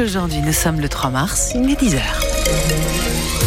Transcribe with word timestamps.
aujourd'hui, 0.00 0.40
nous 0.40 0.52
sommes 0.52 0.80
le 0.80 0.88
3 0.88 1.10
mars, 1.10 1.52
il 1.54 1.70
est 1.70 1.80
10h. 1.80 3.39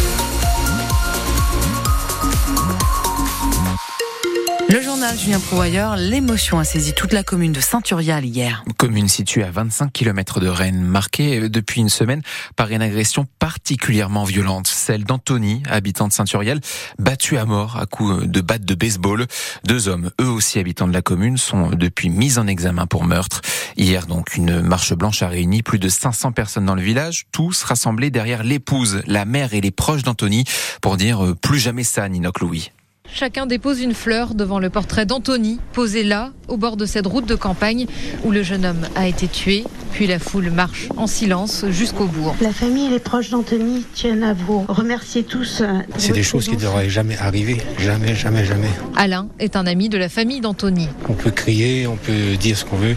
Journal 4.94 5.18
Julien 5.18 5.40
Prouailleur, 5.40 5.96
l'émotion 5.96 6.60
a 6.60 6.64
saisi 6.64 6.92
toute 6.92 7.12
la 7.12 7.24
commune 7.24 7.50
de 7.50 7.58
Saint-Urial 7.60 8.24
hier. 8.24 8.62
Commune 8.76 9.08
située 9.08 9.42
à 9.42 9.50
25 9.50 9.92
km 9.92 10.38
de 10.38 10.46
Rennes, 10.46 10.82
marquée 10.82 11.48
depuis 11.48 11.80
une 11.80 11.88
semaine 11.88 12.22
par 12.54 12.70
une 12.70 12.80
agression 12.80 13.26
particulièrement 13.40 14.22
violente, 14.22 14.68
celle 14.68 15.02
d'Anthony, 15.02 15.64
habitant 15.68 16.06
de 16.06 16.12
Saint-Urial, 16.12 16.60
battu 17.00 17.38
à 17.38 17.44
mort 17.44 17.76
à 17.76 17.86
coups 17.86 18.24
de 18.28 18.40
batte 18.40 18.64
de 18.64 18.76
baseball. 18.76 19.26
Deux 19.66 19.88
hommes, 19.88 20.12
eux 20.20 20.28
aussi 20.28 20.60
habitants 20.60 20.86
de 20.86 20.92
la 20.92 21.02
commune, 21.02 21.38
sont 21.38 21.70
depuis 21.70 22.08
mis 22.08 22.38
en 22.38 22.46
examen 22.46 22.86
pour 22.86 23.02
meurtre. 23.02 23.40
Hier 23.76 24.06
donc, 24.06 24.36
une 24.36 24.60
marche 24.60 24.94
blanche 24.94 25.22
a 25.22 25.28
réuni 25.28 25.64
plus 25.64 25.80
de 25.80 25.88
500 25.88 26.30
personnes 26.30 26.66
dans 26.66 26.76
le 26.76 26.82
village, 26.82 27.26
tous 27.32 27.64
rassemblés 27.64 28.12
derrière 28.12 28.44
l'épouse, 28.44 29.02
la 29.08 29.24
mère 29.24 29.54
et 29.54 29.60
les 29.60 29.72
proches 29.72 30.04
d'Anthony 30.04 30.44
pour 30.80 30.96
dire 30.96 31.24
euh, 31.24 31.34
plus 31.34 31.58
jamais 31.58 31.82
ça, 31.82 32.08
Ninoc 32.08 32.38
Louis. 32.38 32.70
Chacun 33.12 33.46
dépose 33.46 33.80
une 33.80 33.94
fleur 33.94 34.34
devant 34.34 34.58
le 34.58 34.70
portrait 34.70 35.06
d'Anthony, 35.06 35.60
posé 35.72 36.02
là, 36.02 36.32
au 36.48 36.56
bord 36.56 36.76
de 36.76 36.86
cette 36.86 37.06
route 37.06 37.26
de 37.26 37.34
campagne 37.34 37.86
où 38.24 38.30
le 38.30 38.42
jeune 38.42 38.64
homme 38.64 38.88
a 38.96 39.06
été 39.06 39.28
tué. 39.28 39.64
Puis 39.94 40.08
la 40.08 40.18
foule 40.18 40.50
marche 40.50 40.88
en 40.96 41.06
silence 41.06 41.64
jusqu'au 41.70 42.06
bourg. 42.06 42.34
La 42.40 42.52
famille 42.52 42.86
et 42.86 42.90
les 42.90 42.98
proches 42.98 43.30
d'Anthony 43.30 43.84
tiennent 43.94 44.24
à 44.24 44.34
vous 44.34 44.64
remercier 44.68 45.22
tous. 45.22 45.60
euh, 45.60 45.78
C'est 45.98 46.12
des 46.12 46.24
choses 46.24 46.46
qui 46.46 46.56
ne 46.56 46.60
devraient 46.60 46.90
jamais 46.90 47.16
arriver. 47.18 47.58
Jamais, 47.78 48.16
jamais, 48.16 48.44
jamais. 48.44 48.68
Alain 48.96 49.28
est 49.38 49.54
un 49.54 49.66
ami 49.66 49.88
de 49.88 49.96
la 49.96 50.08
famille 50.08 50.40
d'Anthony. 50.40 50.88
On 51.08 51.12
peut 51.12 51.30
crier, 51.30 51.86
on 51.86 51.94
peut 51.94 52.36
dire 52.40 52.58
ce 52.58 52.64
qu'on 52.64 52.76
veut, 52.76 52.96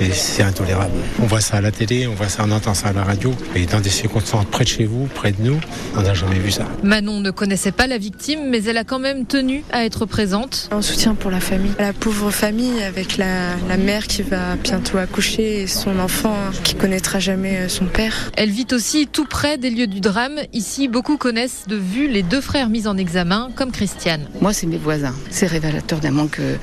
et 0.00 0.10
c'est 0.10 0.42
intolérable. 0.42 0.90
On 1.22 1.26
voit 1.26 1.40
ça 1.40 1.58
à 1.58 1.60
la 1.60 1.70
télé, 1.70 2.08
on 2.08 2.14
voit 2.14 2.28
ça, 2.28 2.42
on 2.44 2.50
entend 2.50 2.74
ça 2.74 2.88
à 2.88 2.92
la 2.92 3.04
radio, 3.04 3.32
mais 3.54 3.64
dans 3.66 3.80
des 3.80 3.90
circonstances 3.90 4.44
près 4.50 4.64
de 4.64 4.68
chez 4.68 4.84
vous, 4.84 5.06
près 5.14 5.30
de 5.30 5.40
nous, 5.42 5.60
on 5.96 6.02
n'a 6.02 6.12
jamais 6.14 6.40
vu 6.40 6.50
ça. 6.50 6.66
Manon 6.82 7.20
ne 7.20 7.30
connaissait 7.30 7.70
pas 7.72 7.86
la 7.86 7.98
victime, 7.98 8.48
mais 8.50 8.64
elle 8.64 8.78
a 8.78 8.84
quand 8.84 8.98
même 8.98 9.26
tenu 9.26 9.62
à 9.70 9.84
être 9.84 10.06
présente. 10.06 10.68
Un 10.72 10.82
soutien 10.82 11.14
pour 11.14 11.30
la 11.30 11.38
famille. 11.40 11.70
La 11.78 11.92
pauvre 11.92 12.32
famille 12.32 12.82
avec 12.82 13.16
la, 13.16 13.54
la 13.68 13.76
mère 13.76 14.08
qui 14.08 14.22
va 14.22 14.56
bientôt 14.56 14.98
accoucher 14.98 15.62
et 15.62 15.66
son 15.68 16.00
enfant 16.00 16.31
qui 16.62 16.74
connaîtra 16.74 17.18
jamais 17.18 17.58
euh, 17.58 17.68
son 17.68 17.86
père. 17.86 18.30
Elle 18.36 18.50
vit 18.50 18.66
aussi 18.72 19.06
tout 19.06 19.24
près 19.24 19.58
des 19.58 19.70
lieux 19.70 19.86
du 19.86 20.00
drame. 20.00 20.38
Ici, 20.52 20.88
beaucoup 20.88 21.16
connaissent 21.16 21.64
de 21.68 21.76
vue 21.76 22.08
les 22.08 22.22
deux 22.22 22.40
frères 22.40 22.68
mis 22.68 22.86
en 22.86 22.96
examen, 22.96 23.50
comme 23.54 23.70
Christiane. 23.70 24.26
Moi, 24.40 24.52
c'est 24.52 24.66
mes 24.66 24.78
voisins. 24.78 25.14
C'est 25.30 25.46
révélateur 25.46 26.00
d'un 26.00 26.10
manque 26.10 26.38
euh, 26.38 26.56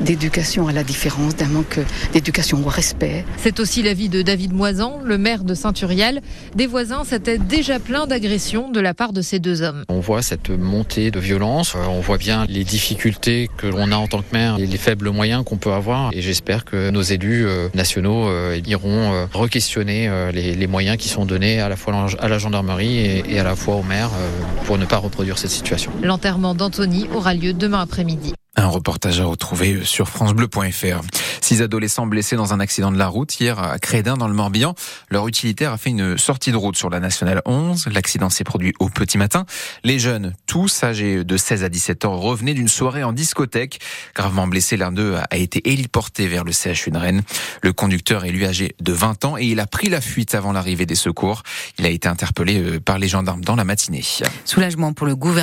d'éducation 0.00 0.68
à 0.68 0.72
la 0.72 0.84
différence, 0.84 1.36
d'un 1.36 1.48
manque 1.48 1.78
euh, 1.78 1.84
d'éducation 2.12 2.62
au 2.64 2.68
respect. 2.68 3.24
C'est 3.36 3.60
aussi 3.60 3.82
l'avis 3.82 4.08
de 4.08 4.22
David 4.22 4.52
Moisan, 4.52 5.00
le 5.04 5.18
maire 5.18 5.44
de 5.44 5.54
Saint-Urial. 5.54 6.20
Des 6.54 6.66
voisins 6.66 7.04
s'étaient 7.04 7.38
déjà 7.38 7.78
plaints 7.78 8.06
d'agressions 8.06 8.70
de 8.70 8.80
la 8.80 8.94
part 8.94 9.12
de 9.12 9.22
ces 9.22 9.38
deux 9.38 9.62
hommes. 9.62 9.84
On 9.88 10.00
voit 10.00 10.22
cette 10.22 10.50
montée 10.50 11.10
de 11.10 11.20
violence, 11.20 11.74
on 11.74 12.00
voit 12.00 12.18
bien 12.18 12.46
les 12.48 12.64
difficultés 12.64 13.50
que 13.56 13.66
l'on 13.66 13.92
a 13.92 13.96
en 13.96 14.06
tant 14.06 14.22
que 14.22 14.32
maire 14.32 14.56
et 14.58 14.66
les 14.66 14.76
faibles 14.76 15.10
moyens 15.10 15.44
qu'on 15.44 15.56
peut 15.56 15.72
avoir. 15.72 16.10
Et 16.12 16.22
j'espère 16.22 16.64
que 16.64 16.90
nos 16.90 17.02
élus 17.02 17.46
nationaux 17.74 18.28
iront 18.66 19.13
euh, 19.14 19.26
re-questionner 19.32 20.08
euh, 20.08 20.30
les, 20.32 20.66
moyens 20.66 20.96
qui 20.96 21.08
sont 21.08 21.24
donnés 21.24 21.60
à 21.60 21.68
la 21.68 21.76
fois 21.76 22.06
à 22.18 22.28
la 22.28 22.38
gendarmerie 22.38 22.98
et, 22.98 23.34
et 23.34 23.38
à 23.38 23.44
la 23.44 23.56
fois 23.56 23.76
au 23.76 23.82
maire 23.82 24.10
euh, 24.14 24.64
pour 24.64 24.78
ne 24.78 24.84
pas 24.84 24.98
reproduire 24.98 25.38
cette 25.38 25.50
situation. 25.50 25.92
L'enterrement 26.02 26.54
d'Anthony 26.54 27.06
aura 27.14 27.34
lieu 27.34 27.52
demain 27.52 27.80
après-midi. 27.80 28.34
Un 28.56 28.68
reportage 28.68 29.20
à 29.20 29.24
retrouver 29.24 29.84
sur 29.84 30.08
francebleu.fr. 30.08 31.00
Six 31.40 31.60
adolescents 31.60 32.06
blessés 32.06 32.36
dans 32.36 32.54
un 32.54 32.60
accident 32.60 32.92
de 32.92 32.96
la 32.96 33.08
route 33.08 33.40
hier 33.40 33.58
à 33.58 33.78
Crédin 33.80 34.16
dans 34.16 34.28
le 34.28 34.34
Morbihan. 34.34 34.76
Leur 35.10 35.26
utilitaire 35.26 35.72
a 35.72 35.76
fait 35.76 35.90
une 35.90 36.16
sortie 36.16 36.52
de 36.52 36.56
route 36.56 36.76
sur 36.76 36.88
la 36.88 37.00
nationale 37.00 37.42
11. 37.46 37.88
L'accident 37.92 38.30
s'est 38.30 38.44
produit 38.44 38.72
au 38.78 38.88
petit 38.88 39.18
matin. 39.18 39.44
Les 39.82 39.98
jeunes, 39.98 40.34
tous 40.46 40.84
âgés 40.84 41.24
de 41.24 41.36
16 41.36 41.64
à 41.64 41.68
17 41.68 42.04
ans, 42.04 42.16
revenaient 42.16 42.54
d'une 42.54 42.68
soirée 42.68 43.02
en 43.02 43.12
discothèque. 43.12 43.80
Gravement 44.14 44.46
blessé, 44.46 44.76
l'un 44.76 44.92
d'eux 44.92 45.16
a 45.30 45.36
été 45.36 45.68
héliporté 45.68 46.28
vers 46.28 46.44
le 46.44 46.52
CHU 46.52 46.92
de 46.92 46.98
Rennes. 46.98 47.22
Le 47.60 47.72
conducteur 47.72 48.24
est 48.24 48.30
lui 48.30 48.46
âgé 48.46 48.76
de 48.80 48.92
20 48.92 49.24
ans 49.24 49.36
et 49.36 49.46
il 49.46 49.58
a 49.58 49.66
pris 49.66 49.88
la 49.88 50.00
fuite 50.00 50.36
avant 50.36 50.52
l'arrivée 50.52 50.86
des 50.86 50.94
secours. 50.94 51.42
Il 51.80 51.86
a 51.86 51.90
été 51.90 52.08
interpellé 52.08 52.62
euh, 52.62 52.78
par 52.78 53.00
les 53.00 53.08
gendarmes 53.08 53.44
dans 53.44 53.56
la 53.56 53.64
matinée. 53.64 54.04
Soulagement 54.44 54.92
pour 54.92 55.08
le 55.08 55.16
gouvernement. 55.16 55.34